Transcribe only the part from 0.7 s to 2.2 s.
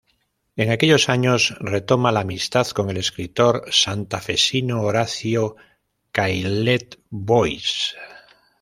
aquellos años retoma